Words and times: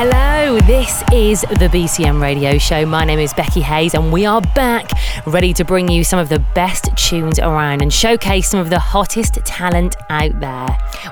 Hello, 0.00 0.60
this 0.60 1.02
is 1.12 1.40
the 1.40 1.68
BCM 1.72 2.22
Radio 2.22 2.56
Show. 2.56 2.86
My 2.86 3.04
name 3.04 3.18
is 3.18 3.34
Becky 3.34 3.60
Hayes, 3.62 3.94
and 3.94 4.12
we 4.12 4.26
are 4.26 4.40
back 4.40 4.92
ready 5.26 5.52
to 5.54 5.64
bring 5.64 5.88
you 5.88 6.04
some 6.04 6.20
of 6.20 6.28
the 6.28 6.38
best 6.54 6.96
tunes 6.96 7.40
around 7.40 7.82
and 7.82 7.92
showcase 7.92 8.46
some 8.46 8.60
of 8.60 8.70
the 8.70 8.78
hottest 8.78 9.44
talent 9.44 9.96
out 10.08 10.38
there. 10.38 10.68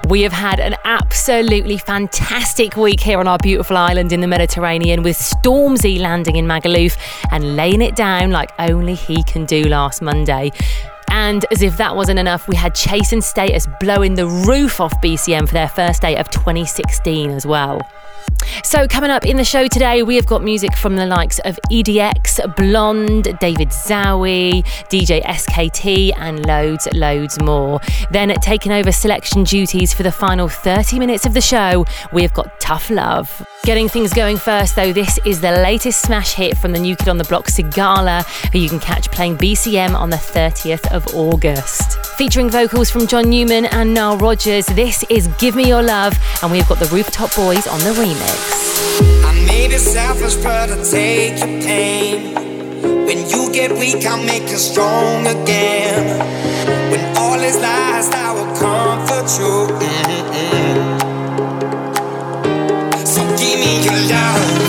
We 0.09 0.23
have 0.23 0.33
had 0.33 0.61
an 0.61 0.77
absolutely 0.85 1.79
fantastic 1.79 2.77
week 2.77 3.01
here 3.01 3.19
on 3.19 3.27
our 3.27 3.39
beautiful 3.39 3.77
island 3.77 4.13
in 4.13 4.21
the 4.21 4.29
Mediterranean 4.29 5.03
with 5.03 5.17
Stormzy 5.17 5.99
landing 5.99 6.37
in 6.37 6.47
Magaluf 6.47 6.97
and 7.33 7.57
laying 7.57 7.83
it 7.83 7.97
down 7.97 8.31
like 8.31 8.53
only 8.61 8.95
he 8.95 9.25
can 9.25 9.47
do 9.47 9.65
last 9.65 10.01
Monday. 10.01 10.53
And 11.09 11.45
as 11.51 11.63
if 11.63 11.77
that 11.79 11.97
wasn't 11.97 12.21
enough, 12.21 12.47
we 12.47 12.55
had 12.55 12.77
Chase 12.77 13.13
and 13.13 13.25
Status 13.25 13.67
blowing 13.81 14.15
the 14.15 14.29
roof 14.29 14.81
off 14.81 14.93
BCM 15.01 15.49
for 15.49 15.55
their 15.55 15.69
first 15.69 16.03
day 16.03 16.15
of 16.17 16.31
2016 16.31 17.31
as 17.31 17.45
well. 17.45 17.81
So, 18.65 18.89
coming 18.89 19.11
up 19.11 19.25
in 19.25 19.37
the 19.37 19.45
show 19.45 19.69
today, 19.69 20.03
we 20.03 20.17
have 20.17 20.27
got 20.27 20.43
music 20.43 20.75
from 20.77 20.97
the 20.97 21.07
likes 21.07 21.39
of 21.41 21.59
EDX, 21.71 22.57
Blonde, 22.57 23.39
David 23.39 23.69
Zowie, 23.69 24.65
DJ 24.89 25.23
SKT, 25.23 26.13
and 26.17 26.45
loads, 26.47 26.89
loads 26.93 27.41
more. 27.41 27.81
Then, 28.11 28.35
taking 28.41 28.73
over 28.73 28.91
selection 28.91 29.45
duties 29.45 29.93
for 29.93 30.03
the 30.03 30.11
final 30.11 30.49
30 30.49 30.99
minutes 30.99 31.27
of 31.27 31.35
the 31.35 31.41
show, 31.41 31.85
we 32.13 32.23
have 32.23 32.35
got 32.35 32.59
Tough 32.61 32.91
Love. 32.91 33.47
Getting 33.65 33.89
things 33.89 34.13
going 34.13 34.37
first, 34.37 34.77
though, 34.77 34.93
this 34.93 35.19
is 35.25 35.41
the 35.41 35.51
latest 35.51 36.03
smash 36.03 36.35
hit 36.35 36.57
from 36.57 36.73
the 36.73 36.79
new 36.79 36.97
kid 36.97 37.09
on 37.09 37.19
the 37.19 37.25
block, 37.25 37.47
Sigala, 37.47 38.25
who 38.53 38.59
you 38.59 38.69
can 38.69 38.81
catch 38.81 39.11
playing 39.11 39.37
BCM 39.37 39.95
on 39.95 40.11
the 40.11 40.17
30th 40.17 40.87
of 40.93 41.07
August. 41.15 42.05
Featuring 42.17 42.49
vocals 42.49 42.91
from 42.91 43.07
John 43.07 43.29
Newman 43.29 43.67
and 43.67 43.93
Nile 43.93 44.17
Rodgers, 44.19 44.67
this 44.67 45.05
is 45.11 45.29
Give 45.39 45.55
Me 45.55 45.69
Your 45.69 45.83
Love, 45.83 46.19
and 46.43 46.51
we've 46.51 46.69
got 46.69 46.79
the 46.79 46.87
Rooftop 46.87 47.35
Boys 47.35 47.67
on 47.67 47.79
the 47.81 47.91
remix. 47.91 48.16
I 48.23 49.33
may 49.47 49.69
be 49.69 49.79
selfish, 49.79 50.37
but 50.37 50.71
I 50.71 50.83
take 50.83 51.39
your 51.39 51.61
pain. 51.63 52.35
When 53.07 53.29
you 53.29 53.53
get 53.53 53.73
weak, 53.73 54.05
I'll 54.07 54.23
make 54.25 54.49
you 54.51 54.57
strong 54.57 55.27
again. 55.27 56.19
When 56.91 57.17
all 57.17 57.41
is 57.41 57.57
lost, 57.57 58.13
I 58.15 58.33
will 58.33 58.53
comfort 58.57 59.29
you. 59.39 59.69
Mm-hmm. 59.79 61.07
So 63.05 63.21
give 63.41 63.59
me 63.65 63.73
your 63.87 63.99
love. 64.13 64.63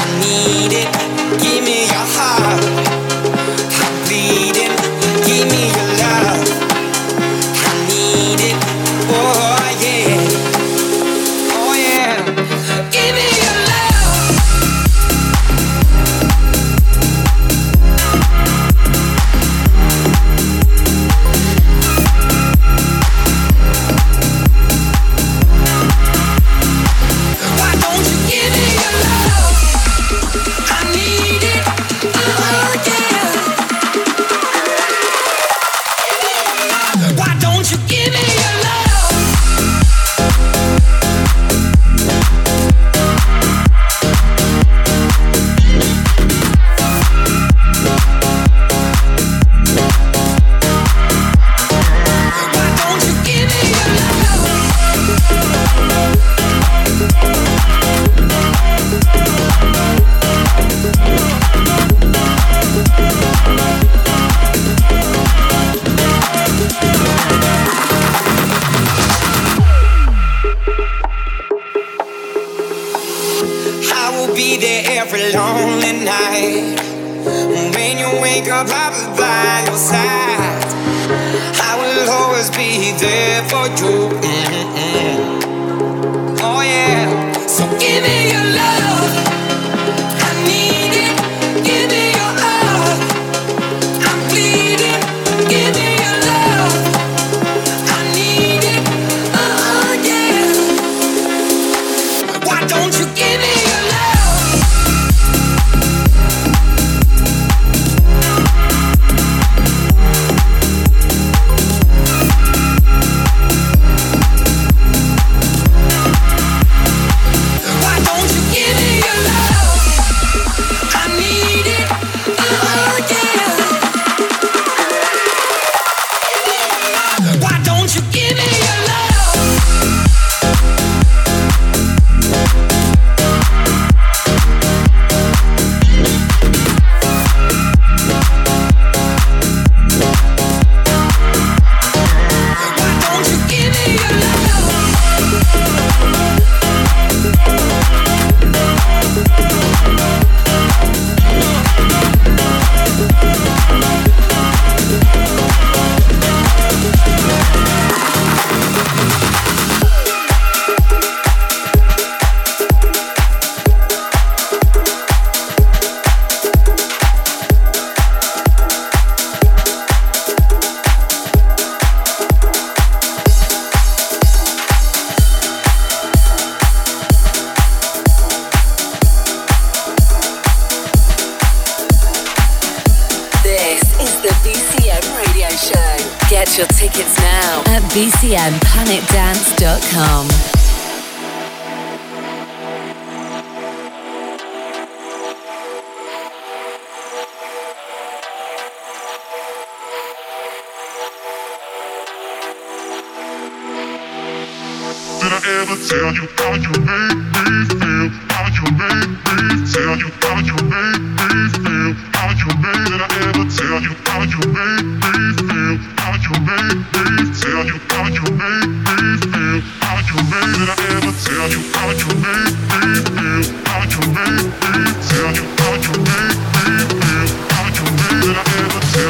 I 0.00 0.04
need 0.22 0.72
it. 0.82 0.88
Give 1.42 1.62
me 1.64 1.86
your 1.86 2.06
heart. 2.16 2.53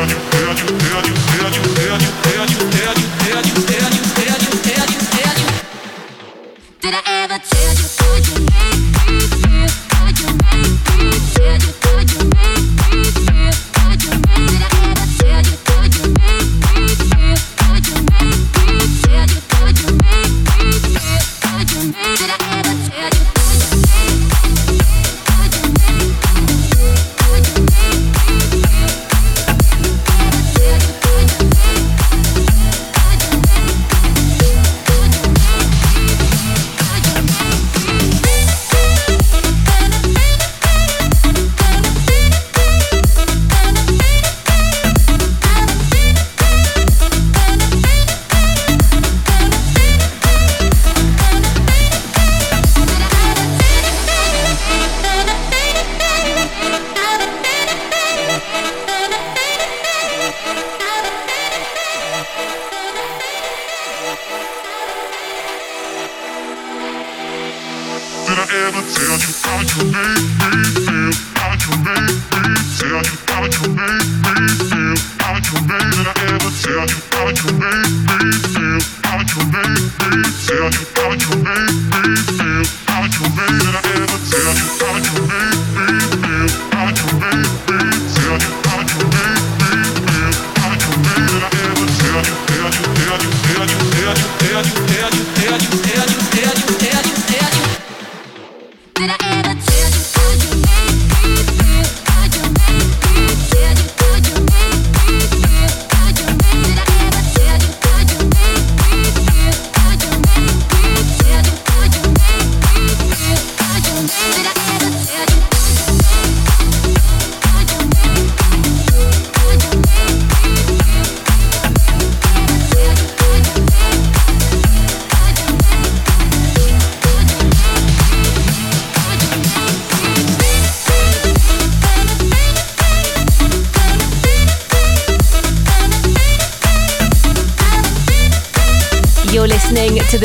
헤어져 0.05 0.17
헤어져 0.35 0.67
헤어져 0.85 1.13
헤어져 1.33 1.81
헤어져 1.81 2.24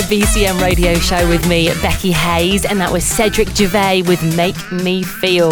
the 0.08 0.22
BCM 0.22 0.62
radio 0.62 0.94
show 0.94 1.28
with 1.28 1.46
me, 1.50 1.68
Becky 1.82 2.12
Hayes, 2.12 2.64
and 2.64 2.80
that 2.80 2.90
was 2.90 3.04
Cedric 3.04 3.50
Gervais 3.50 4.04
with 4.04 4.24
Make 4.38 4.72
Me 4.72 5.04
Feel. 5.04 5.50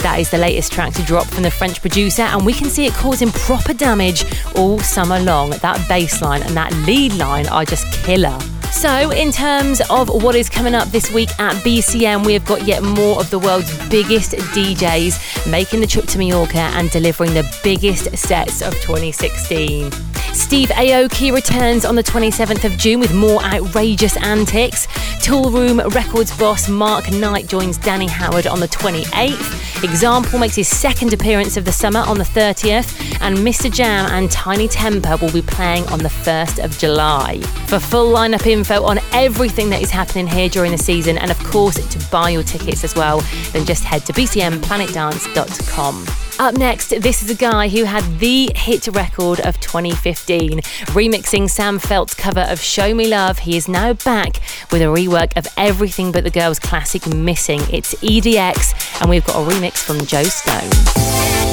That 0.00 0.16
is 0.18 0.30
the 0.30 0.38
latest 0.38 0.72
track 0.72 0.94
to 0.94 1.02
drop 1.02 1.26
from 1.26 1.42
the 1.42 1.50
French 1.50 1.82
producer, 1.82 2.22
and 2.22 2.46
we 2.46 2.54
can 2.54 2.70
see 2.70 2.86
it 2.86 2.94
causing 2.94 3.30
proper 3.30 3.74
damage 3.74 4.24
all 4.56 4.78
summer 4.78 5.20
long. 5.20 5.50
That 5.50 5.86
bass 5.86 6.22
line 6.22 6.42
and 6.42 6.56
that 6.56 6.72
lead 6.86 7.14
line 7.14 7.46
are 7.48 7.64
just 7.64 7.92
killer. 8.04 8.38
So, 8.72 9.10
in 9.10 9.32
terms 9.32 9.82
of 9.90 10.08
what 10.08 10.34
is 10.34 10.48
coming 10.48 10.74
up 10.74 10.88
this 10.88 11.10
week 11.10 11.28
at 11.38 11.54
BCM, 11.56 12.24
we 12.24 12.32
have 12.32 12.46
got 12.46 12.66
yet 12.66 12.82
more 12.82 13.20
of 13.20 13.28
the 13.28 13.38
world's 13.38 13.70
biggest 13.88 14.32
DJs 14.32 15.50
making 15.50 15.80
the 15.80 15.86
trip 15.86 16.06
to 16.06 16.18
Mallorca 16.18 16.58
and 16.58 16.90
delivering 16.90 17.34
the 17.34 17.46
biggest 17.62 18.16
sets 18.16 18.62
of 18.62 18.72
2016. 18.80 20.09
Steve 20.32 20.68
Aoki 20.70 21.32
returns 21.32 21.84
on 21.84 21.96
the 21.96 22.02
27th 22.02 22.64
of 22.64 22.76
June 22.78 23.00
with 23.00 23.14
more 23.14 23.42
outrageous 23.42 24.16
antics. 24.18 24.86
Toolroom 25.24 25.92
Records 25.94 26.36
boss 26.38 26.68
Mark 26.68 27.10
Knight 27.10 27.46
joins 27.46 27.78
Danny 27.78 28.06
Howard 28.06 28.46
on 28.46 28.60
the 28.60 28.68
28th. 28.68 29.84
Example 29.84 30.38
makes 30.38 30.54
his 30.54 30.68
second 30.68 31.12
appearance 31.12 31.56
of 31.56 31.64
the 31.64 31.72
summer 31.72 32.00
on 32.00 32.18
the 32.18 32.24
30th. 32.24 33.20
And 33.20 33.36
Mr. 33.38 33.72
Jam 33.72 34.10
and 34.12 34.30
Tinie 34.30 34.68
Tempah 34.68 35.20
will 35.20 35.32
be 35.32 35.42
playing 35.42 35.86
on 35.88 35.98
the 35.98 36.08
1st 36.08 36.64
of 36.64 36.78
July. 36.78 37.40
For 37.66 37.78
full 37.78 38.12
lineup 38.12 38.46
info 38.46 38.82
on 38.84 38.98
everything 39.12 39.68
that 39.70 39.82
is 39.82 39.90
happening 39.90 40.26
here 40.26 40.48
during 40.48 40.72
the 40.72 40.78
season, 40.78 41.18
and 41.18 41.30
of 41.30 41.38
course 41.44 41.76
to 41.76 42.10
buy 42.10 42.30
your 42.30 42.42
tickets 42.42 42.84
as 42.84 42.94
well, 42.94 43.20
then 43.52 43.66
just 43.66 43.84
head 43.84 44.06
to 44.06 44.12
bcmplanetdance.com. 44.12 46.29
Up 46.40 46.54
next, 46.54 46.88
this 47.02 47.22
is 47.22 47.28
a 47.28 47.34
guy 47.34 47.68
who 47.68 47.84
had 47.84 48.02
the 48.18 48.50
hit 48.56 48.86
record 48.86 49.40
of 49.40 49.60
2015. 49.60 50.60
Remixing 50.86 51.50
Sam 51.50 51.78
Feldt's 51.78 52.14
cover 52.14 52.46
of 52.48 52.58
Show 52.58 52.94
Me 52.94 53.08
Love, 53.08 53.40
he 53.40 53.58
is 53.58 53.68
now 53.68 53.92
back 53.92 54.40
with 54.72 54.80
a 54.80 54.86
rework 54.86 55.36
of 55.36 55.46
Everything 55.58 56.12
But 56.12 56.24
the 56.24 56.30
Girls 56.30 56.58
classic 56.58 57.06
Missing. 57.06 57.60
It's 57.70 57.92
EDX, 57.96 59.02
and 59.02 59.10
we've 59.10 59.26
got 59.26 59.36
a 59.36 59.52
remix 59.52 59.84
from 59.84 59.98
Joe 60.06 60.22
Stone. 60.22 61.49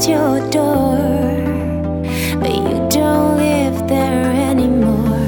Past 0.00 0.08
your 0.08 0.50
door. 0.50 0.96
But 2.40 2.54
you 2.54 2.88
don't 2.88 3.36
live 3.36 3.88
there 3.88 4.32
anymore. 4.50 5.26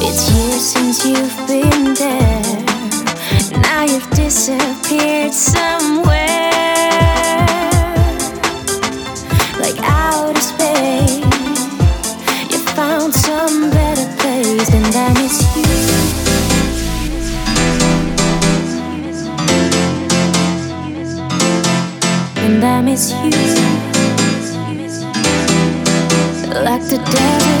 It's 0.00 0.30
years 0.30 0.62
since 0.62 1.04
you've 1.06 1.46
been 1.46 1.94
there. 1.94 3.62
Now 3.62 3.82
you've 3.84 4.10
disappeared 4.10 5.32
somewhere. 5.32 5.77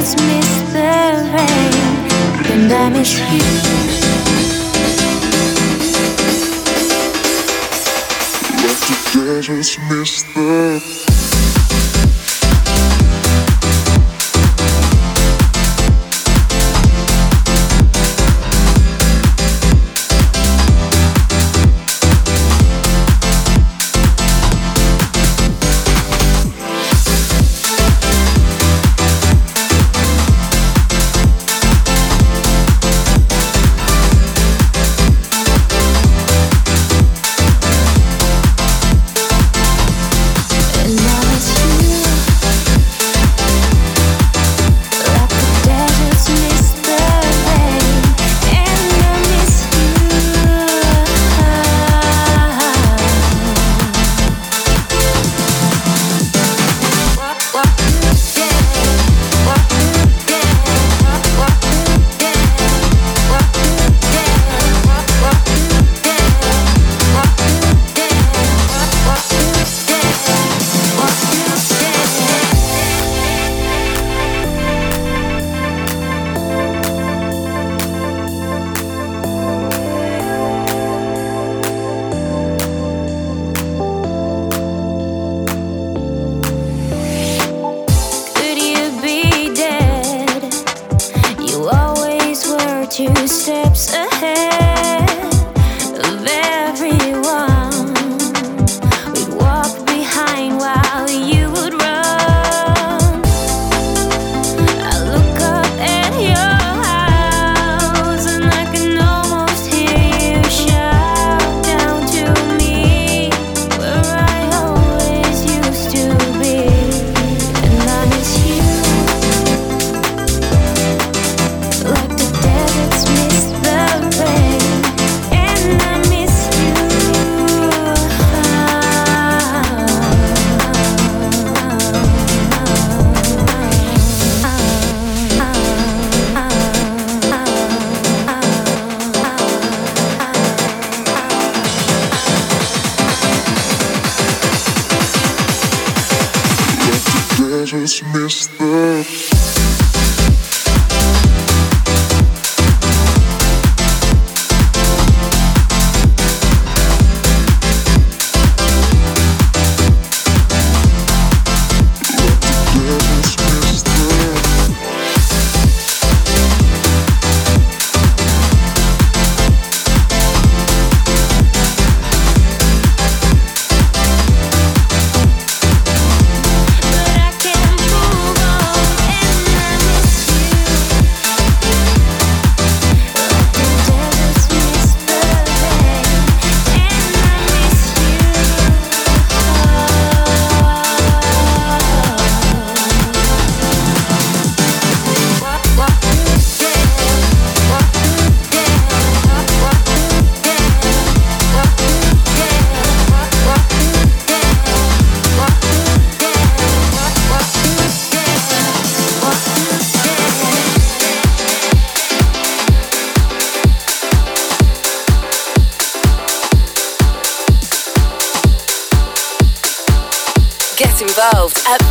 Deserts 0.08 0.26
miss 0.26 0.72
the 0.72 0.90
rain. 1.34 2.52
And 2.52 2.72
I 2.72 2.88
miss 2.90 3.18
you. 3.18 3.44
Let 8.62 8.78
the 8.88 8.96
deserts 9.12 9.78
miss 9.90 10.22
the 10.34 10.87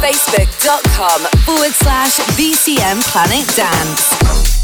facebook.com 0.08 1.20
forward 1.44 1.74
slash 1.74 2.18
BCM 2.38 3.02
Planet 3.12 3.46
Dance. 3.58 4.57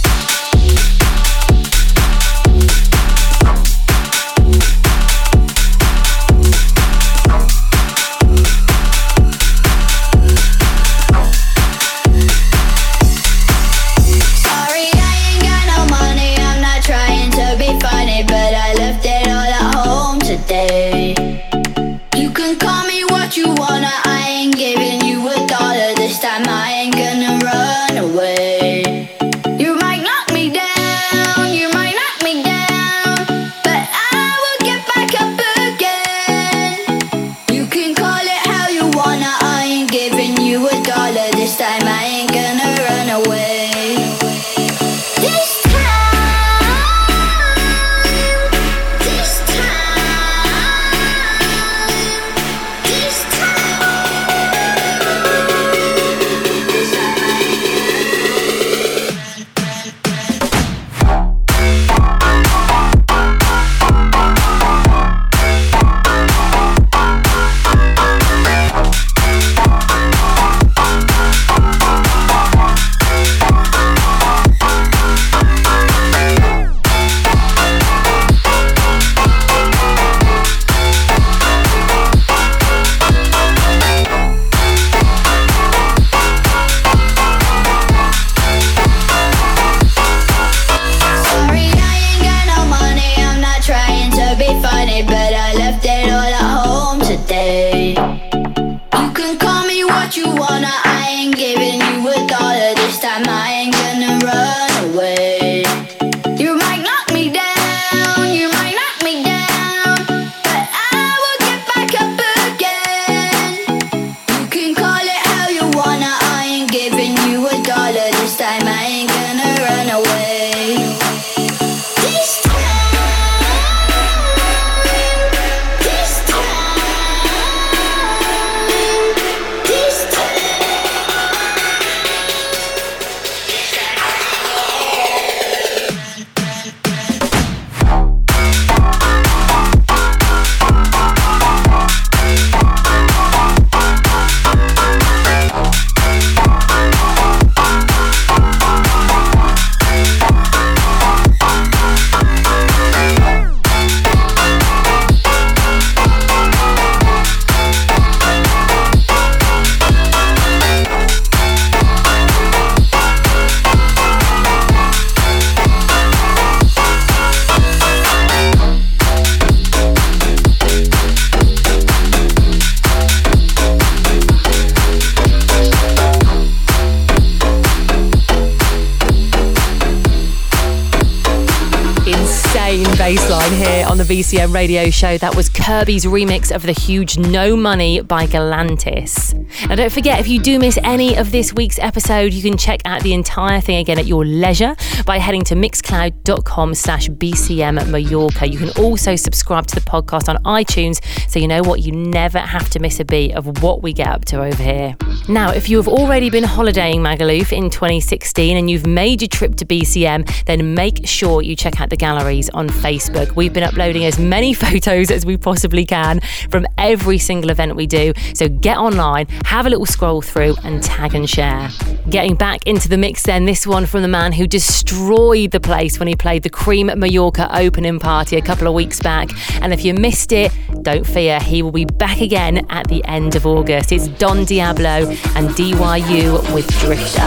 Radio 184.34 184.90
show. 184.90 185.18
That 185.18 185.36
was 185.36 185.48
Kirby's 185.48 186.06
remix 186.06 186.54
of 186.54 186.63
the 186.63 186.72
huge 186.72 187.18
No 187.20 187.56
Money 187.56 188.02
by 188.02 188.25
Galantis. 188.25 189.34
Now, 189.70 189.75
don't 189.75 189.92
forget, 189.92 190.20
if 190.20 190.28
you 190.28 190.40
do 190.40 190.58
miss 190.58 190.80
any 190.84 191.16
of 191.16 191.32
this 191.32 191.54
week's 191.54 191.78
episode, 191.78 192.34
you 192.34 192.42
can 192.42 192.58
check 192.58 192.82
out 192.86 193.04
the 193.04 193.13
entire 193.13 193.62
thing 193.62 193.78
again 193.78 194.00
at 194.00 194.08
your 194.08 194.25
leisure 194.25 194.75
by 195.06 195.20
heading 195.20 195.44
to 195.44 195.56
mixcloud.com 195.56 196.74
slash 196.74 197.10
BCM 197.10 197.88
Mallorca. 197.90 198.48
You 198.48 198.58
can 198.58 198.70
also 198.84 199.16
subscribe 199.16 199.68
to 199.68 199.75
the 199.75 199.82
podcast 199.82 200.28
on 200.28 200.44
iTunes 200.44 201.00
so 201.30 201.39
you 201.39 201.48
know 201.48 201.62
what, 201.62 201.82
you 201.82 201.91
never 201.91 202.39
have 202.39 202.69
to 202.72 202.80
miss 202.80 203.00
a 203.00 203.06
beat 203.06 203.34
of 203.34 203.62
what 203.62 203.84
we 203.84 203.93
get 203.93 204.08
up 204.08 204.26
to 204.26 204.43
over 204.43 204.63
here. 204.63 204.98
Now, 205.30 205.52
if 205.52 205.69
you 205.69 205.78
have 205.78 205.88
already 205.88 206.32
been 206.32 206.43
holidaying 206.43 207.02
Magaluf 207.02 207.56
in 207.56 207.69
2016 207.69 208.58
and 208.58 208.69
you've 208.69 208.88
made 208.88 209.22
your 209.22 209.30
trip 209.30 209.56
to 209.58 209.65
BCM, 209.65 210.46
then 210.46 210.74
make 210.74 211.08
sure 211.08 211.43
you 211.43 211.56
check 211.56 211.80
out 211.80 211.91
the 211.91 211.98
galleries 211.98 212.50
on 212.50 212.67
Facebook. 212.67 213.36
We've 213.36 213.54
been 213.54 213.63
uploading 213.63 214.06
as 214.06 214.17
many 214.24 214.54
photos 214.64 215.12
as 215.12 215.26
we 215.26 215.38
possibly 215.38 215.86
can 215.86 216.20
from 216.50 216.66
every 216.78 217.18
single 217.18 217.50
event 217.50 217.76
we 217.76 217.88
do. 217.88 218.14
So 218.34 218.48
get 218.48 218.78
online, 218.78 219.28
have 219.46 219.66
a 219.66 219.70
little 219.70 219.86
scroll 219.86 220.22
through, 220.22 220.56
and 220.64 220.82
tag 220.82 221.16
and 221.16 221.30
share. 221.30 221.70
Getting 222.10 222.36
back 222.36 222.66
into 222.66 222.90
the 222.90 222.98
mix, 222.98 223.24
then, 223.24 223.46
this 223.46 223.66
one 223.68 223.86
from 223.86 224.02
the 224.02 224.08
man 224.08 224.34
who 224.34 224.48
destroyed 224.48 225.52
the 225.52 225.60
place 225.60 226.00
when 226.00 226.08
he 226.08 226.16
played 226.16 226.44
the 226.44 226.50
Cream 226.50 226.88
Mallorca 226.88 227.50
opening 227.58 228.00
party 228.00 228.38
a 228.38 228.42
couple 228.42 228.68
of 228.68 228.74
weeks 228.74 229.00
back. 229.00 229.30
And 229.62 229.74
if 229.74 229.86
you 229.86 229.94
missed 229.94 230.32
it, 230.32 230.52
don't 230.82 231.06
fear, 231.06 231.40
he 231.40 231.62
will 231.62 231.72
be 231.72 231.86
back 231.86 232.22
again 232.22 232.66
at 232.70 232.88
the 232.88 233.04
end 233.06 233.36
of 233.36 233.46
August. 233.46 233.92
It's 233.92 234.08
Don 234.08 234.46
Diablo 234.46 235.10
and 235.36 235.50
DYU 235.50 236.54
with 236.54 236.68
Drifter. 236.80 237.22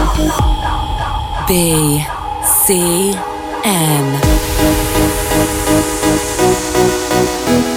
B 1.47 2.03
C 2.43 3.13
M. 3.63 4.86
Música 6.57 7.76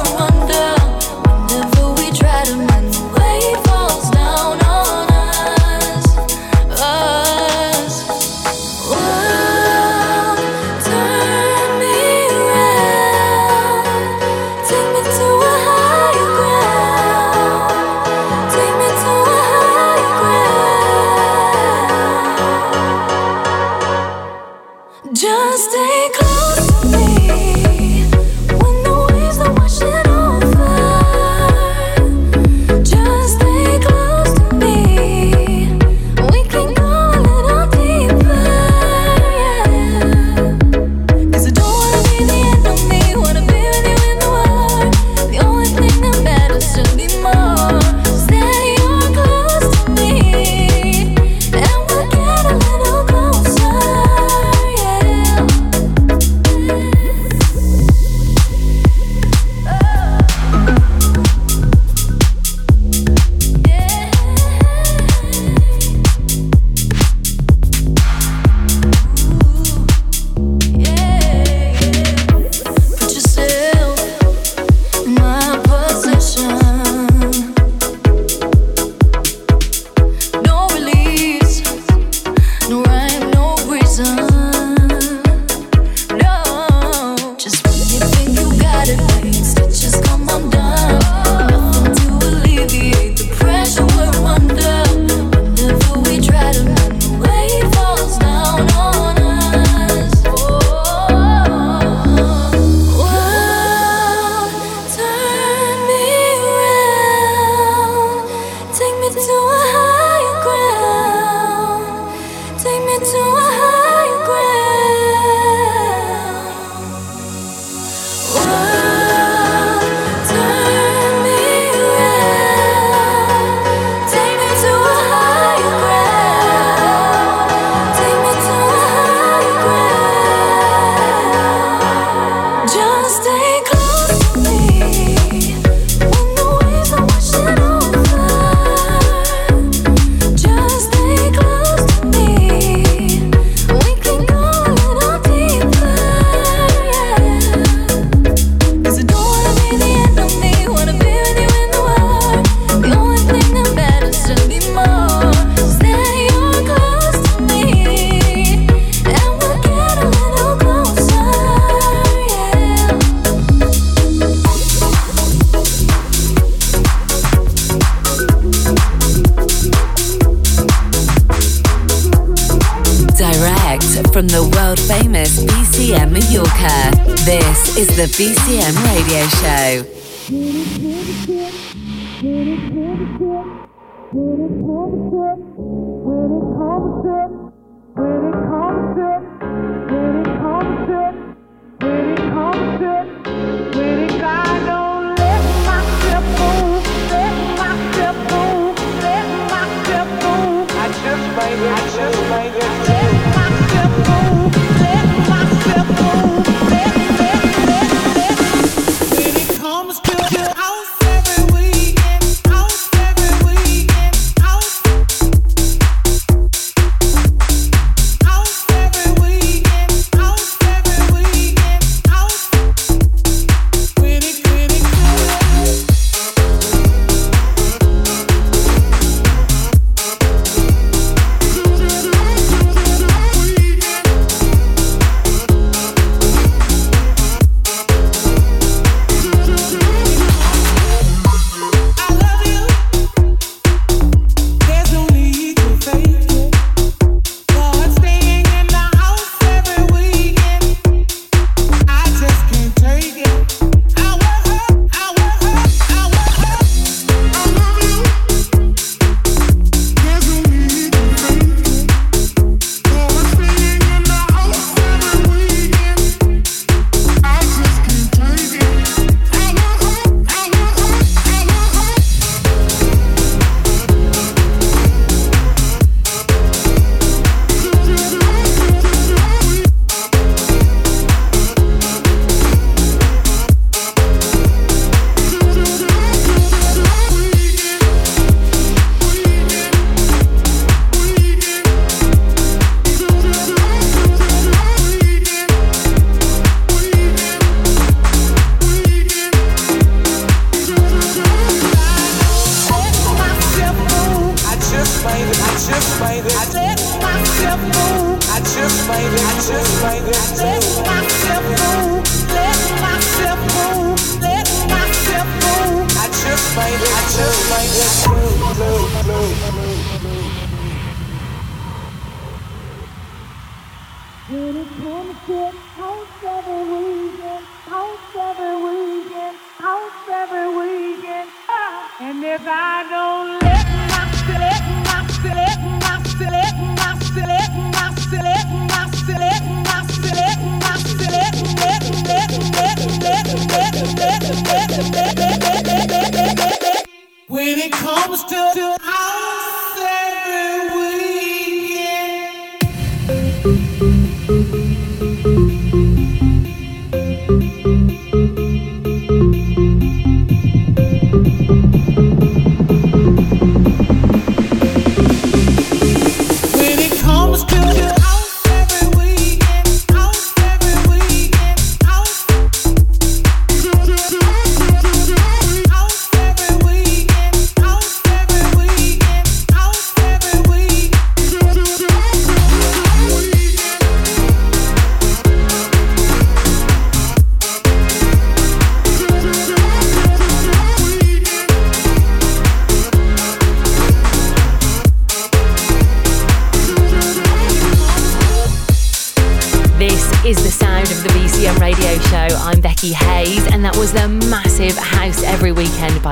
is 177.81 177.87
the 177.95 178.05
BCM 178.15 178.75
Radio 178.93 179.27
Show. 179.41 180.01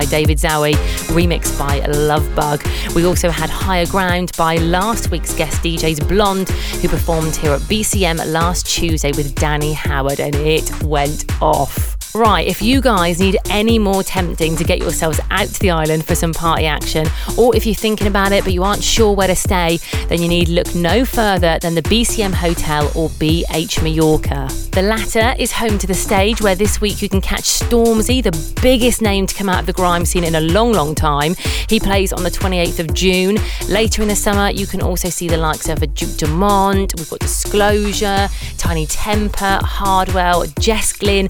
David 0.06 0.40
Zowie, 0.40 0.74
remixed 1.10 1.60
by 1.60 1.82
Lovebug. 1.82 2.96
We 2.96 3.06
also 3.06 3.30
had 3.30 3.48
Higher 3.50 3.86
Ground 3.86 4.32
by 4.38 4.56
last 4.56 5.12
week's 5.12 5.36
guest 5.36 5.62
DJs 5.62 6.08
Blonde, 6.08 6.50
who 6.50 6.88
performed 6.88 7.36
here 7.36 7.52
at 7.52 7.62
BCM 7.62 8.26
last 8.32 8.66
Tuesday 8.66 9.12
with 9.12 9.36
Danny 9.36 9.74
Howard, 9.74 10.20
and 10.20 10.34
it 10.36 10.82
went 10.82 11.26
off. 11.42 11.89
Right, 12.16 12.48
if 12.48 12.60
you 12.64 12.82
guys 12.82 13.20
need 13.20 13.38
any 13.52 13.78
more 13.78 14.02
tempting 14.02 14.56
to 14.56 14.64
get 14.64 14.80
yourselves 14.80 15.20
out 15.30 15.48
to 15.48 15.60
the 15.60 15.70
island 15.70 16.06
for 16.06 16.16
some 16.16 16.34
party 16.34 16.66
action, 16.66 17.06
or 17.38 17.56
if 17.56 17.68
you're 17.68 17.76
thinking 17.76 18.08
about 18.08 18.32
it 18.32 18.44
but 18.44 18.52
you 18.52 18.64
aren't 18.64 18.84
sure 18.84 19.14
where 19.14 19.28
to 19.28 19.36
stay, 19.36 19.78
then 20.08 20.20
you 20.20 20.28
need 20.28 20.50
look 20.50 20.74
no 20.74 21.06
further 21.06 21.60
than 21.62 21.76
the 21.76 21.84
BCM 21.84 22.34
Hotel 22.34 22.86
or 22.96 23.10
BH 23.10 23.84
Mallorca. 23.84 24.48
The 24.72 24.82
latter 24.82 25.36
is 25.38 25.52
home 25.52 25.78
to 25.78 25.86
the 25.86 25.94
stage 25.94 26.42
where 26.42 26.56
this 26.56 26.82
week 26.82 27.04
you 27.04 27.10
can 27.10 27.22
catch 27.22 27.44
Stormzy, 27.44 28.24
the 28.24 28.60
biggest 28.62 29.04
name 29.04 29.28
to 29.28 29.36
come 29.36 29.48
out 29.48 29.60
of 29.60 29.66
the 29.68 29.74
grime 29.74 30.04
scene 30.04 30.24
in 30.24 30.34
a 30.34 30.42
long, 30.42 30.72
long 30.72 30.96
time. 30.96 31.36
He 31.68 31.80
plays 31.80 32.12
on 32.12 32.24
the 32.24 32.32
28th 32.32 32.80
of 32.80 32.94
June. 32.96 33.38
Later 33.68 34.02
in 34.02 34.08
the 34.08 34.16
summer, 34.16 34.50
you 34.50 34.66
can 34.66 34.82
also 34.82 35.10
see 35.10 35.28
the 35.28 35.38
likes 35.38 35.70
of 35.70 35.80
Duke 35.94 36.18
Dumont, 36.18 36.94
we've 36.98 37.10
got 37.10 37.20
Disclosure, 37.20 38.30
Tinie 38.58 38.88
Tempah, 38.88 39.62
Hardwell, 39.62 40.46
Jess 40.60 40.92
Glynne, 40.94 41.28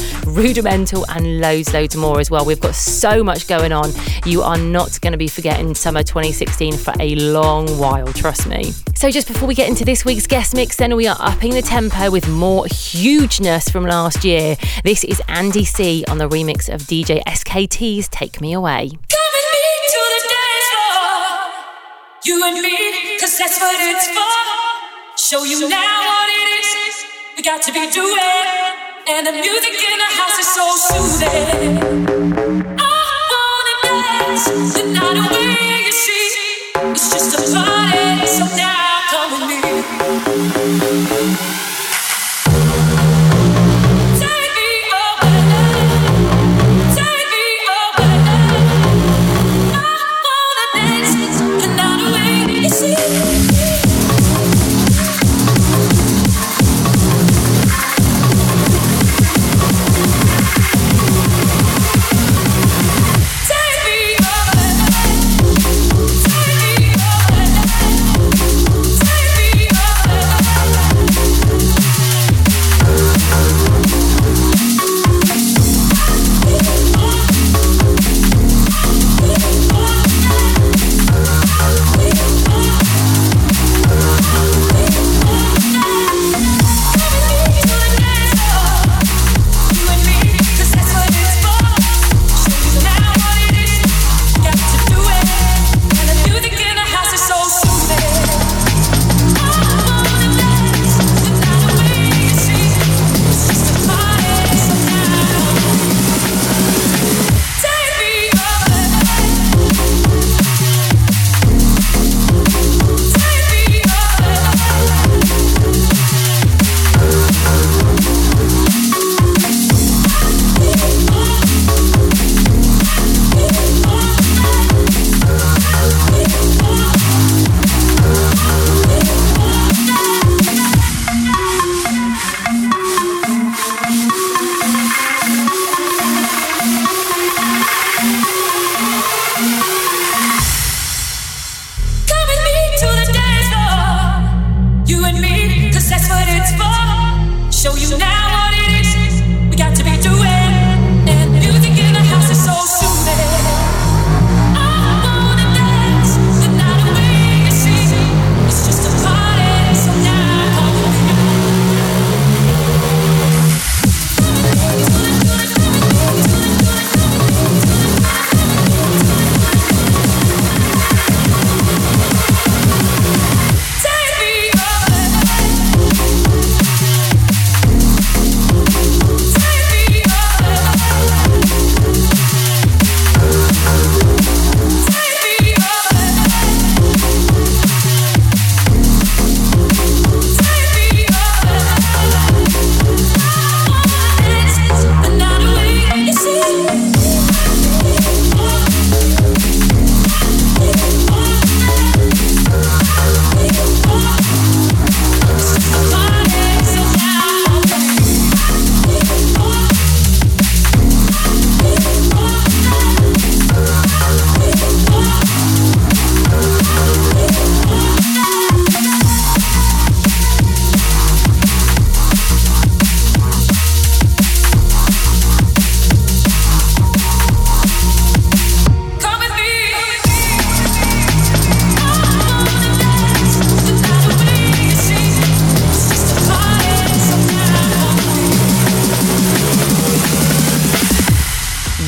And 0.69 1.39
loads, 1.39 1.73
loads 1.73 1.95
more 1.95 2.19
as 2.19 2.29
well. 2.29 2.45
We've 2.45 2.59
got 2.59 2.75
so 2.75 3.23
much 3.23 3.47
going 3.47 3.71
on. 3.71 3.91
You 4.23 4.43
are 4.43 4.57
not 4.57 5.01
going 5.01 5.13
to 5.13 5.17
be 5.17 5.27
forgetting 5.27 5.73
summer 5.73 6.03
2016 6.03 6.77
for 6.77 6.93
a 6.99 7.15
long 7.15 7.67
while, 7.79 8.05
trust 8.13 8.47
me. 8.47 8.71
So, 8.95 9.09
just 9.09 9.27
before 9.27 9.47
we 9.47 9.55
get 9.55 9.67
into 9.67 9.83
this 9.83 10.05
week's 10.05 10.27
guest 10.27 10.53
mix, 10.53 10.75
then 10.75 10.95
we 10.95 11.07
are 11.07 11.17
upping 11.19 11.55
the 11.55 11.63
tempo 11.63 12.11
with 12.11 12.27
more 12.29 12.67
hugeness 12.67 13.67
from 13.67 13.83
last 13.83 14.23
year. 14.23 14.57
This 14.83 15.03
is 15.03 15.21
Andy 15.27 15.65
C 15.65 16.05
on 16.07 16.19
the 16.19 16.29
remix 16.29 16.71
of 16.71 16.81
DJ 16.81 17.23
SKT's 17.23 18.07
Take 18.09 18.39
Me 18.39 18.53
Away. 18.53 18.91
You 22.25 22.43
and 22.45 22.61
me, 22.61 23.17
cause 23.19 23.37
that's 23.39 23.59
what 23.59 23.75
it's 23.79 24.07
for. 24.07 25.17
Show 25.17 25.45
you 25.45 25.67
now 25.67 26.01
what 26.01 26.29
it 26.29 26.59
is 26.59 27.05
we 27.37 27.43
got 27.43 27.61
to 27.63 27.73
be 27.73 27.89
doing. 27.89 28.78
It's 36.91 37.11
just 37.11 37.33
a 37.33 37.37
party, 37.53 37.88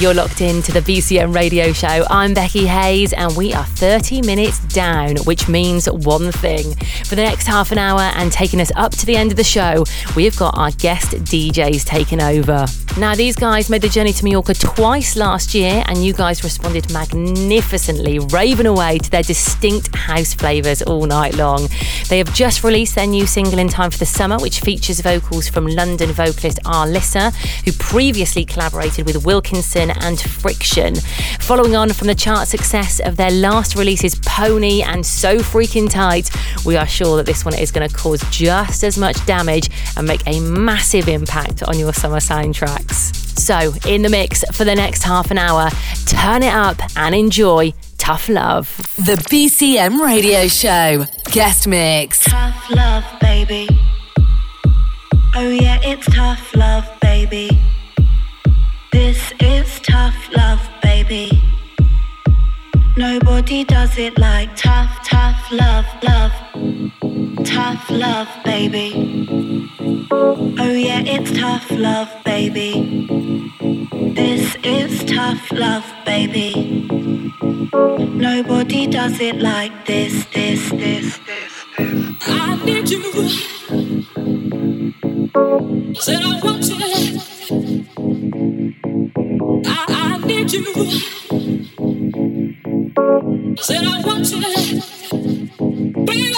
You're 0.01 0.15
locked 0.15 0.41
in 0.41 0.63
to 0.63 0.71
the 0.71 0.79
BCM 0.79 1.31
radio 1.31 1.71
show. 1.73 2.03
I'm 2.09 2.33
Becky 2.33 2.65
Hayes, 2.65 3.13
and 3.13 3.37
we 3.37 3.53
are 3.53 3.63
30 3.63 4.23
minutes 4.23 4.57
down, 4.73 5.17
which 5.25 5.47
means 5.47 5.85
one 5.85 6.31
thing. 6.31 6.73
For 7.05 7.13
the 7.13 7.21
next 7.21 7.45
half 7.45 7.71
an 7.71 7.77
hour 7.77 7.99
and 7.99 8.31
taking 8.31 8.59
us 8.61 8.71
up 8.75 8.93
to 8.93 9.05
the 9.05 9.15
end 9.15 9.29
of 9.29 9.37
the 9.37 9.43
show, 9.43 9.83
we 10.15 10.25
have 10.25 10.35
got 10.37 10.57
our 10.57 10.71
guest 10.71 11.11
DJs 11.11 11.85
taking 11.85 12.19
over. 12.19 12.65
Now, 12.97 13.15
these 13.15 13.37
guys 13.37 13.69
made 13.69 13.81
the 13.81 13.89
journey 13.89 14.11
to 14.11 14.23
Mallorca 14.23 14.53
twice 14.53 15.15
last 15.15 15.55
year, 15.55 15.81
and 15.87 16.03
you 16.03 16.13
guys 16.13 16.43
responded 16.43 16.91
magnificently, 16.91 18.19
raving 18.19 18.65
away 18.65 18.97
to 18.97 19.09
their 19.09 19.23
distinct 19.23 19.95
house 19.95 20.33
flavours 20.33 20.81
all 20.81 21.05
night 21.05 21.35
long. 21.35 21.69
They 22.09 22.17
have 22.17 22.33
just 22.33 22.65
released 22.65 22.95
their 22.95 23.07
new 23.07 23.25
single 23.25 23.59
in 23.59 23.69
time 23.69 23.91
for 23.91 23.97
the 23.97 24.05
summer, 24.05 24.37
which 24.37 24.59
features 24.59 24.99
vocals 24.99 25.47
from 25.47 25.67
London 25.67 26.11
vocalist 26.11 26.59
Arlissa, 26.65 27.33
who 27.63 27.71
previously 27.71 28.43
collaborated 28.43 29.05
with 29.05 29.25
Wilkinson 29.25 29.91
and 29.91 30.19
Friction. 30.19 30.95
Following 31.39 31.77
on 31.77 31.93
from 31.93 32.07
the 32.07 32.15
chart 32.15 32.49
success 32.49 32.99
of 32.99 33.15
their 33.15 33.31
last 33.31 33.75
releases, 33.75 34.15
Pony 34.15 34.83
and 34.83 35.05
So 35.05 35.37
Freaking 35.37 35.89
Tight, 35.89 36.29
we 36.65 36.75
are 36.75 36.87
sure 36.87 37.15
that 37.17 37.25
this 37.25 37.45
one 37.45 37.57
is 37.57 37.71
going 37.71 37.87
to 37.87 37.95
cause 37.95 38.21
just 38.29 38.83
as 38.83 38.97
much 38.97 39.25
damage 39.25 39.69
and 39.95 40.05
make 40.05 40.21
a 40.27 40.41
massive 40.41 41.07
impact 41.07 41.63
on 41.63 41.79
your 41.79 41.93
summer 41.93 42.19
soundtracks. 42.81 43.39
So, 43.39 43.73
in 43.89 44.01
the 44.01 44.09
mix 44.09 44.43
for 44.51 44.63
the 44.63 44.75
next 44.75 45.03
half 45.03 45.31
an 45.31 45.37
hour, 45.37 45.69
turn 46.05 46.43
it 46.43 46.53
up 46.53 46.77
and 46.95 47.15
enjoy 47.15 47.73
Tough 47.97 48.29
Love. 48.29 48.77
The 48.97 49.15
BCM 49.29 49.99
Radio 50.03 50.47
Show. 50.47 51.05
Guest 51.31 51.67
mix. 51.67 52.23
Tough 52.25 52.69
love, 52.69 53.05
baby. 53.19 53.67
Oh, 55.33 55.49
yeah, 55.49 55.79
it's 55.81 56.05
tough 56.07 56.55
love, 56.55 56.85
baby. 57.01 57.49
This 58.91 59.31
is 59.39 59.79
tough 59.79 60.15
love, 60.35 60.59
baby. 60.83 61.50
Nobody 63.01 63.63
does 63.63 63.97
it 63.97 64.19
like 64.19 64.55
tough, 64.55 65.03
tough 65.03 65.51
love, 65.51 65.87
love. 66.03 66.31
Tough 67.43 67.89
love, 67.89 68.29
baby. 68.45 68.87
Oh, 70.11 70.71
yeah, 70.71 71.01
it's 71.03 71.31
tough 71.31 71.65
love, 71.71 72.11
baby. 72.23 73.07
This 74.13 74.55
is 74.63 75.03
tough 75.05 75.51
love, 75.51 75.83
baby. 76.05 76.87
Nobody 78.13 78.85
does 78.85 79.19
it 79.19 79.37
like 79.37 79.87
this, 79.87 80.25
this, 80.25 80.69
this, 80.69 81.17
this, 81.25 81.65
this. 81.79 82.27
I 82.27 82.63
need 82.63 82.87
you. 82.87 83.01
Said 85.95 86.21
I 86.21 86.39
want 86.43 86.63
you. 86.65 87.21
I, 89.65 89.85
I 89.89 90.27
need 90.27 90.53
you. 90.53 91.60
Said 93.57 93.85
I 93.85 94.01
want 94.05 94.31
you. 94.31 94.41
Baby. 96.05 96.35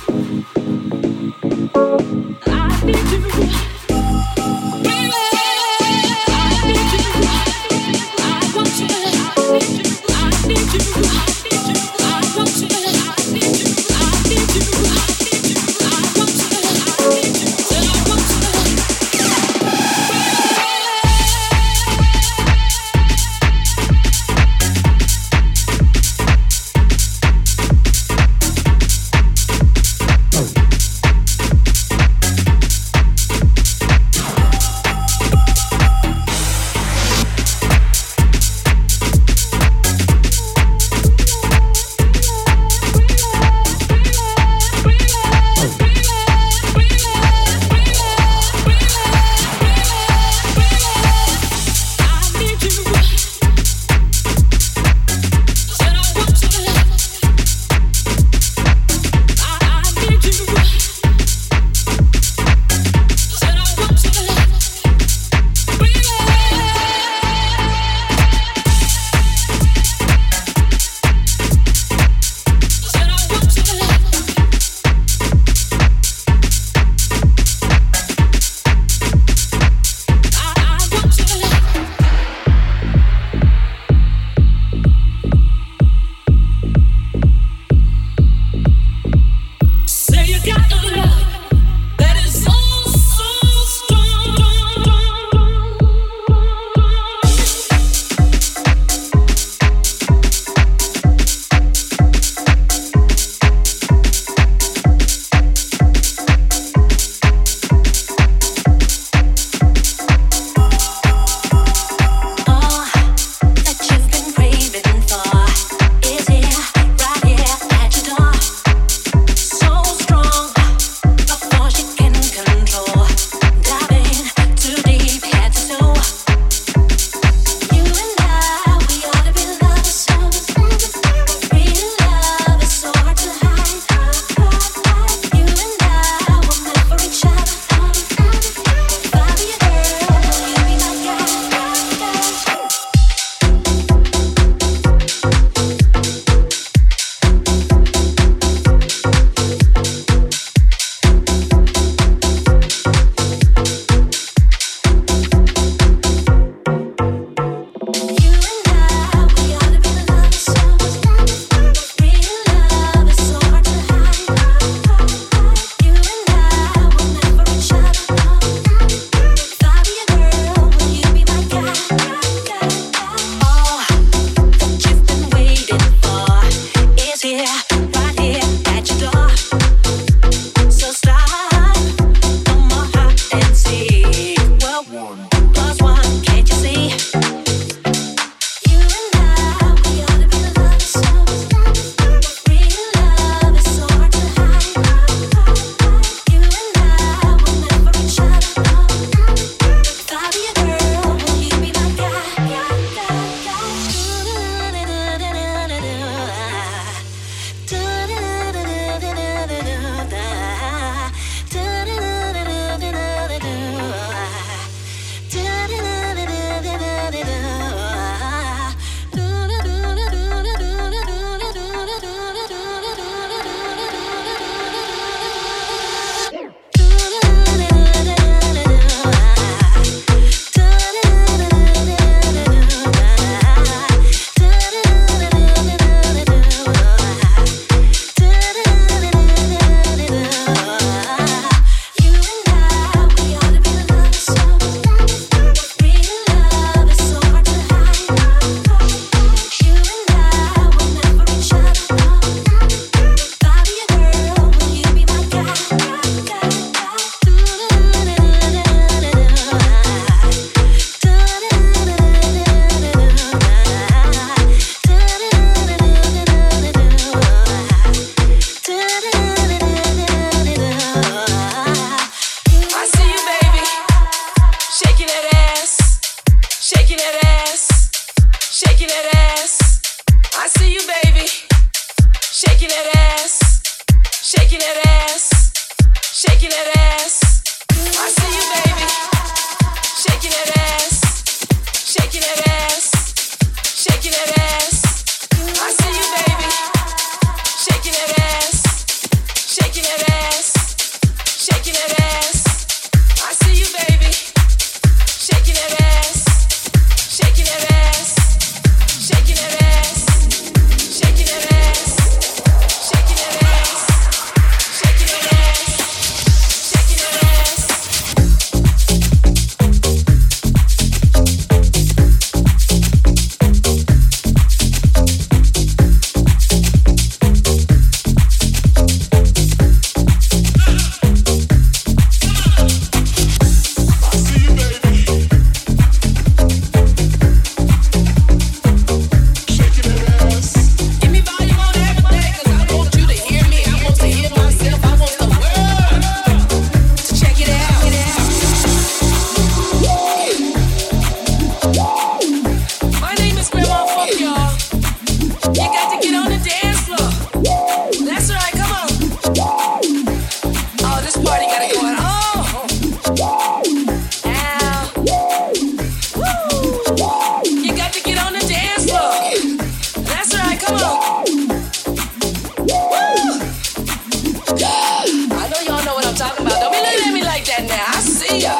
that 377.46 377.68
now. 377.68 377.86
I 377.88 378.02
see 378.02 378.40
ya. 378.42 378.56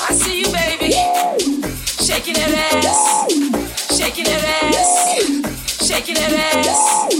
I 0.00 0.12
see 0.14 0.40
you, 0.40 0.48
baby. 0.52 0.92
Shaking 2.06 2.34
that 2.34 2.54
ass. 2.54 3.26
Shaking 3.96 4.24
that 4.24 4.44
ass. 4.62 5.86
Shaking 5.86 6.14
that 6.14 6.32
ass. 6.32 7.10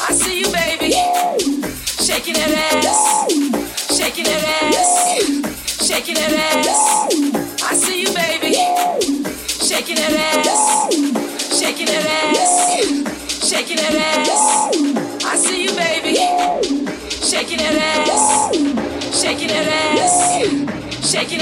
I 0.00 0.12
see 0.12 0.40
you, 0.40 0.52
baby. 0.52 0.92
Shaking 2.04 2.34
that 2.34 2.52
ass. 2.84 3.32
Shaking 3.96 4.24
that 4.24 4.44
ass. 4.74 5.86
Shaking 5.86 6.14
that 6.14 6.32
ass. 6.32 7.62
I 7.62 7.74
see 7.74 8.02
you, 8.02 8.12
baby. 8.12 8.52
Shaking 9.48 9.96
that 9.96 10.12
ass. 10.46 10.92
Shaking 11.58 11.86
that 11.86 12.06
ass. 12.36 13.48
Shaking 13.48 13.76
that 13.76 13.94
ass. 13.94 15.24
I 15.24 15.36
see 15.36 15.64
you, 15.64 15.74
baby. 15.74 16.16
Shaking 17.24 17.58
that 17.58 17.76
ass. 18.08 19.03
shaking 19.24 19.48
that 19.48 19.66
ass, 19.96 21.10
shaking. 21.10 21.40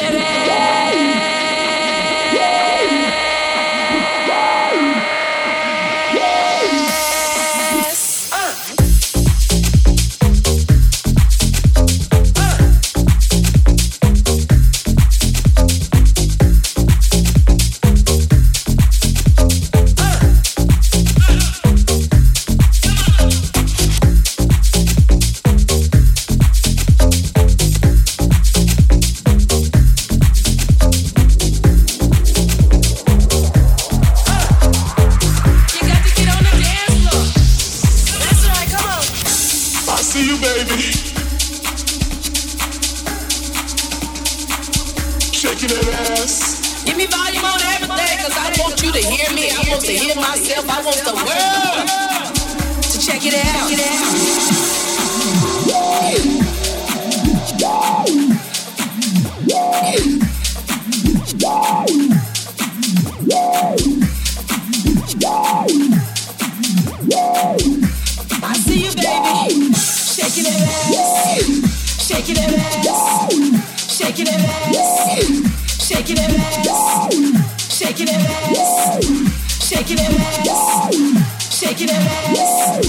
shaking 81.72 81.88
it 81.88 81.94
ass, 81.94 82.84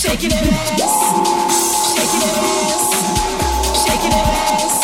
shaking 0.00 0.32
ass, 0.32 0.80
shaking 1.94 2.22
ass, 2.24 2.84
shaking 3.84 4.14
ass, 4.14 4.76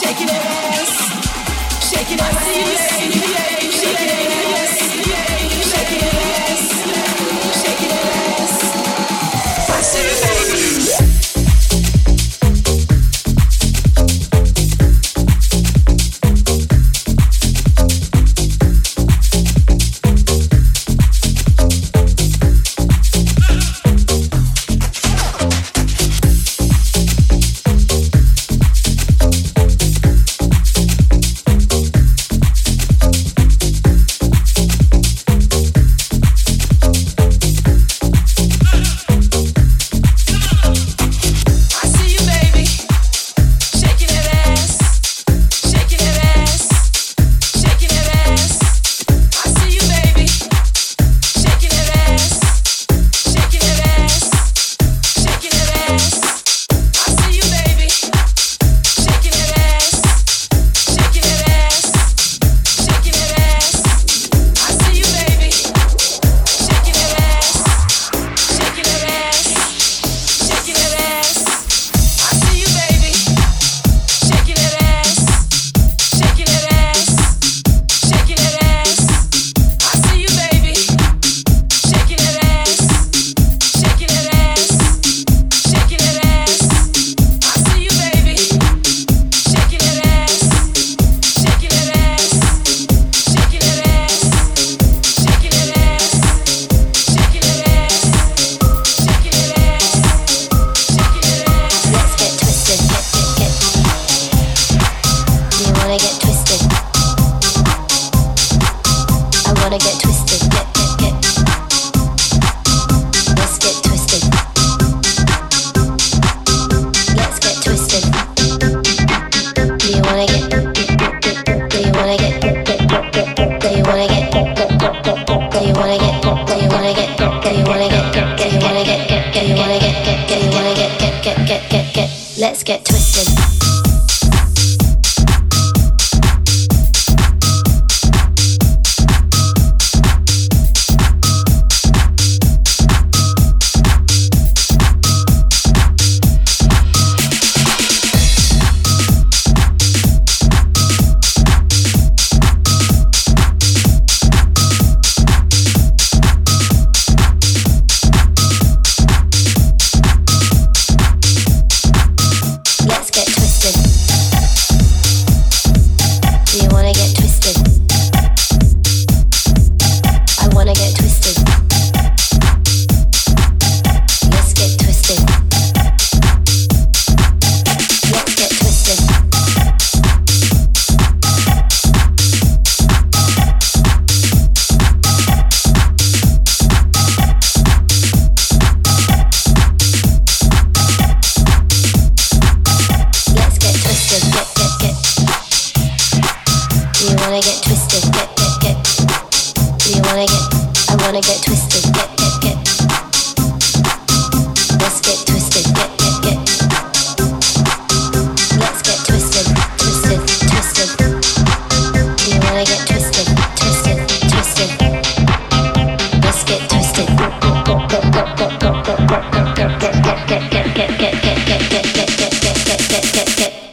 shaking 0.00 0.30
ass, 0.30 0.92
shaking 1.88 2.20
ass, 2.20 2.44
shaking 2.90 3.22
ass, 3.22 3.80
shaking 3.80 4.10
ass. 4.10 4.49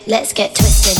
Let's 0.07 0.31
get 0.31 0.55
twisted. 0.55 0.96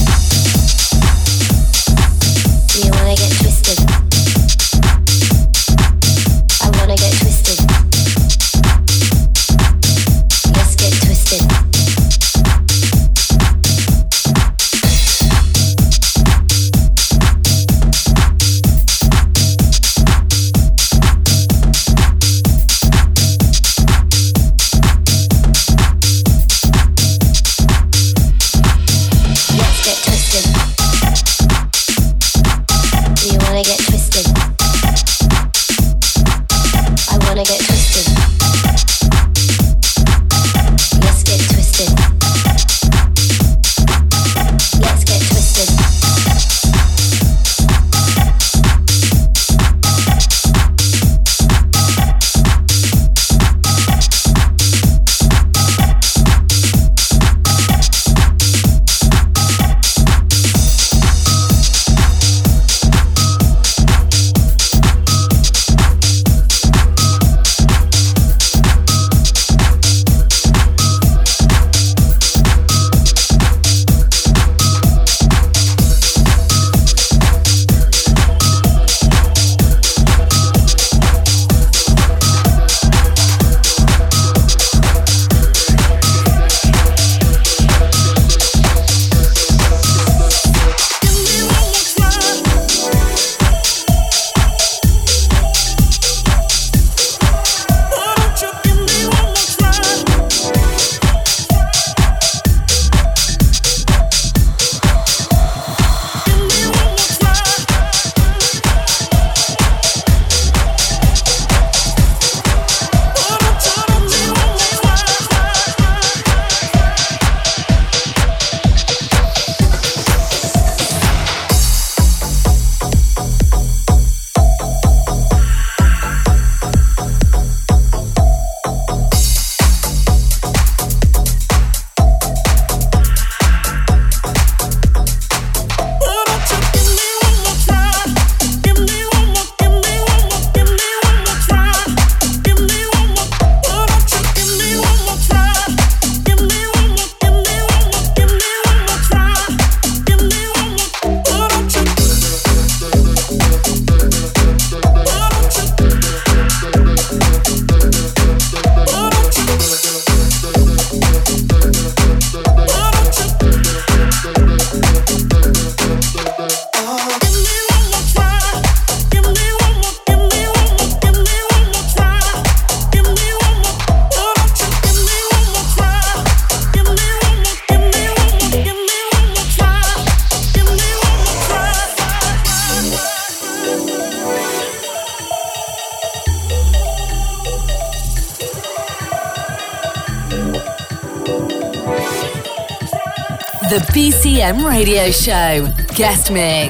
Radio 194.55 195.11
Show. 195.11 195.67
Guest 195.93 196.31
Mix. 196.31 196.66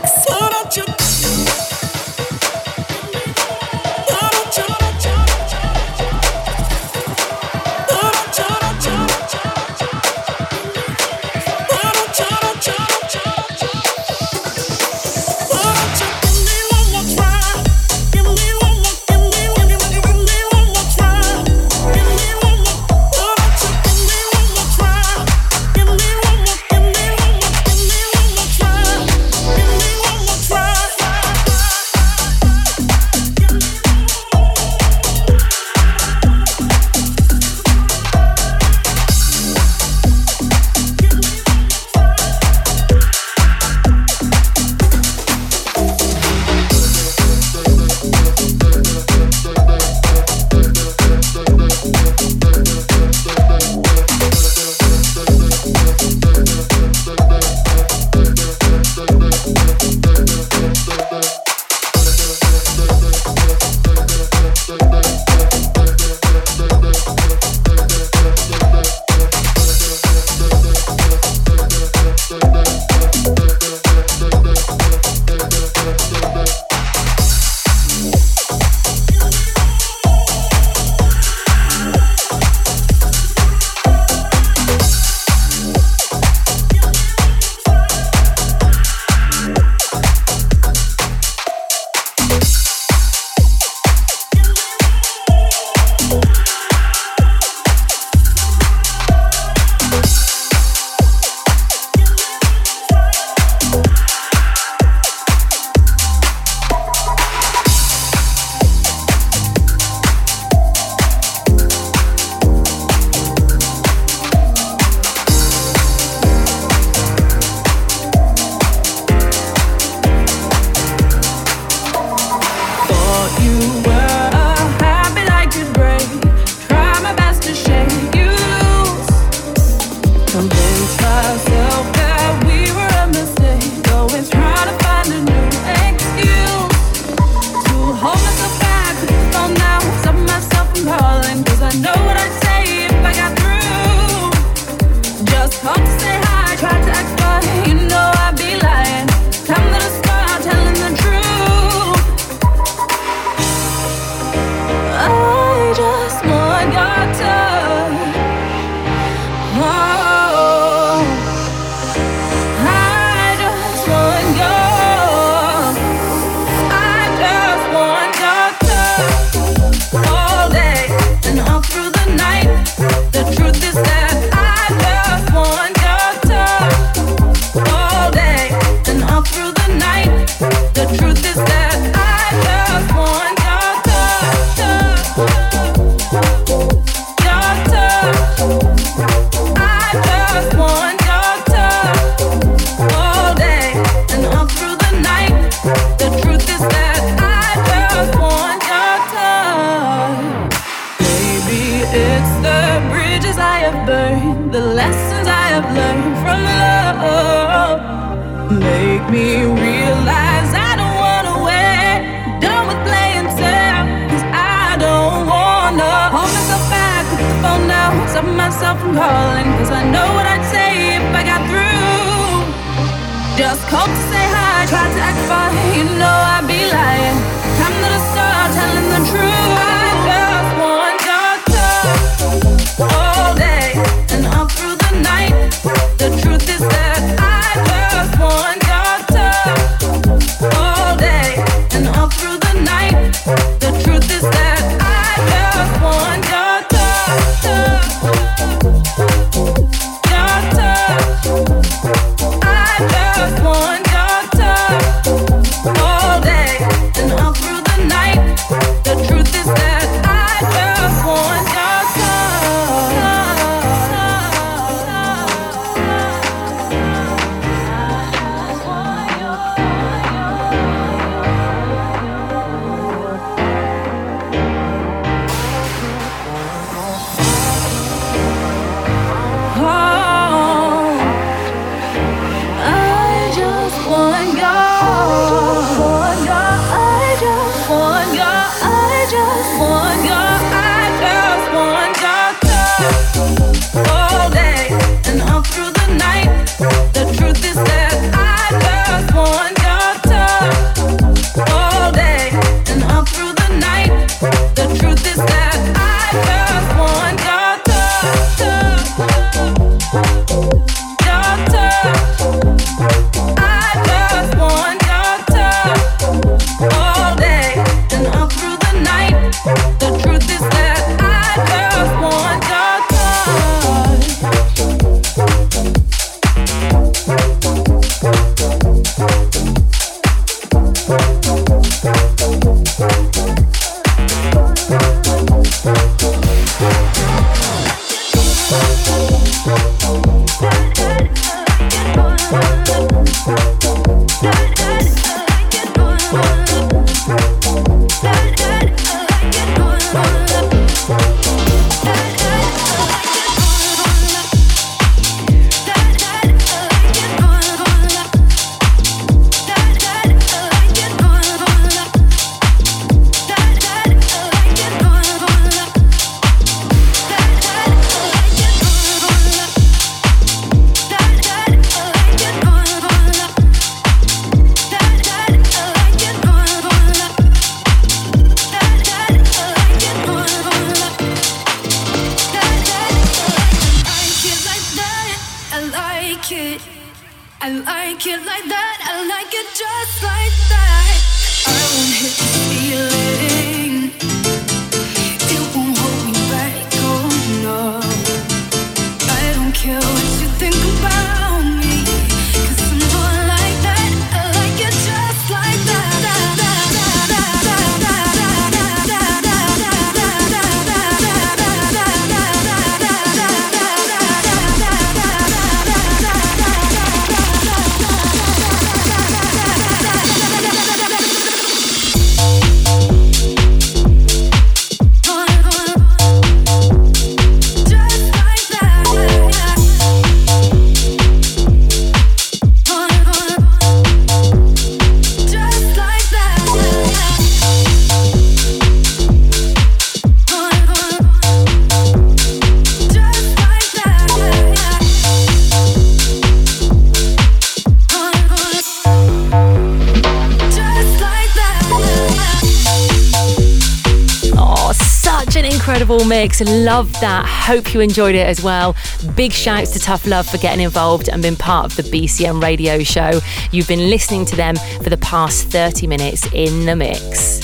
Love 456.68 456.91
that. 456.99 457.26
Hope 457.26 457.74
you 457.74 457.80
enjoyed 457.80 458.13
it 458.13 458.28
as 458.28 458.43
well. 458.43 458.76
Big 459.15 459.32
shouts 459.32 459.72
to 459.72 459.80
Tough 459.80 460.05
Love 460.05 460.28
for 460.28 460.38
getting 460.38 460.65
involved 460.65 461.07
and 461.07 461.22
being 461.22 461.38
part 461.38 461.65
of 461.65 461.78
the 461.78 461.84
BCM 461.84 462.43
radio 462.43 462.84
show. 462.84 463.22
You've 463.53 463.70
been 463.70 463.89
listening 463.89 464.26
to 464.26 464.36
them 464.36 464.57
for 464.84 464.89
the 464.89 464.97
past 464.97 465.47
30 465.47 465.88
minutes 465.88 466.28
in 466.34 466.65
the 466.65 466.76
mix. 466.76 467.36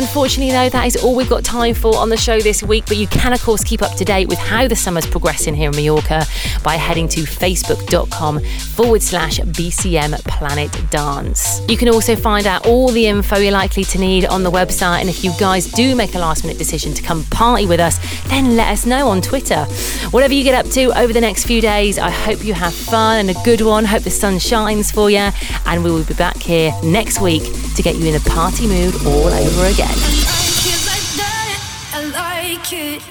Unfortunately, 0.00 0.50
though, 0.50 0.70
that 0.70 0.86
is 0.86 0.96
all 0.96 1.14
we've 1.14 1.28
got 1.28 1.44
time 1.44 1.74
for 1.74 1.94
on 1.94 2.08
the 2.08 2.16
show 2.16 2.40
this 2.40 2.62
week. 2.62 2.86
But 2.86 2.96
you 2.96 3.06
can, 3.06 3.34
of 3.34 3.42
course, 3.42 3.62
keep 3.62 3.82
up 3.82 3.96
to 3.96 4.04
date 4.04 4.28
with 4.28 4.38
how 4.38 4.66
the 4.66 4.74
summer's 4.74 5.06
progressing 5.06 5.52
here 5.52 5.68
in 5.68 5.76
Mallorca 5.76 6.24
by 6.64 6.76
heading 6.76 7.06
to 7.08 7.20
facebook.com 7.20 8.40
forward 8.40 9.02
slash 9.02 9.40
BCM 9.40 10.18
Planet 10.24 10.74
Dance. 10.88 11.60
You 11.68 11.76
can 11.76 11.90
also 11.90 12.16
find 12.16 12.46
out 12.46 12.66
all 12.66 12.88
the 12.88 13.08
info 13.08 13.36
you're 13.36 13.52
likely 13.52 13.84
to 13.84 13.98
need 13.98 14.24
on 14.24 14.42
the 14.42 14.50
website. 14.50 15.00
And 15.00 15.10
if 15.10 15.22
you 15.22 15.32
guys 15.38 15.66
do 15.66 15.94
make 15.94 16.14
a 16.14 16.18
last 16.18 16.44
minute 16.44 16.56
decision 16.56 16.94
to 16.94 17.02
come 17.02 17.24
party 17.24 17.66
with 17.66 17.78
us, 17.78 17.98
then 18.28 18.56
let 18.56 18.68
us 18.68 18.86
know 18.86 19.06
on 19.06 19.20
Twitter. 19.20 19.64
Whatever 20.12 20.32
you 20.32 20.44
get 20.44 20.54
up 20.54 20.72
to 20.72 20.98
over 20.98 21.12
the 21.12 21.20
next 21.20 21.44
few 21.44 21.60
days, 21.60 21.98
I 21.98 22.08
hope 22.08 22.42
you 22.42 22.54
have 22.54 22.72
fun 22.72 23.18
and 23.18 23.36
a 23.36 23.40
good 23.44 23.60
one. 23.60 23.84
Hope 23.84 24.04
the 24.04 24.10
sun 24.10 24.38
shines 24.38 24.90
for 24.90 25.10
you. 25.10 25.28
And 25.66 25.84
we 25.84 25.90
will 25.90 26.04
be 26.04 26.14
back 26.14 26.38
here 26.38 26.72
next 26.82 27.20
week 27.20 27.42
to 27.76 27.82
get 27.82 27.96
you 27.96 28.06
in 28.06 28.14
a 28.14 28.20
party 28.20 28.66
mood 28.66 28.94
all 29.04 29.28
over 29.28 29.66
again. 29.66 29.89
I 29.90 30.10
like 30.30 30.62
it 30.72 30.80
like 30.86 31.08
that. 31.20 31.56
I 31.92 32.00
like 32.04 32.72
it 32.72 33.02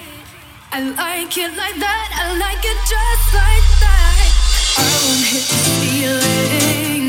I 0.72 0.80
like 0.82 1.36
it 1.36 1.50
like 1.56 1.76
that. 1.80 2.08
I 2.14 2.38
like 2.38 2.64
it 2.64 2.78
just 2.86 3.34
like 3.34 3.66
that. 3.82 4.30
I 4.78 4.86
won't 5.02 5.26
hit 5.26 5.42
the 5.50 5.58
ceiling. 5.76 7.04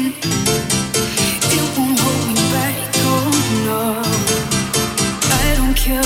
It 1.56 1.78
won't 1.78 2.00
hold 2.00 2.28
me 2.28 2.42
back. 2.50 2.74
Oh 3.06 3.30
no. 3.70 4.02
I 5.30 5.56
don't 5.58 5.78
care 5.78 6.02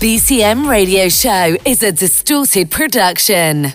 BCM 0.00 0.68
Radio 0.68 1.08
Show 1.08 1.56
is 1.64 1.82
a 1.82 1.90
distorted 1.90 2.70
production. 2.70 3.72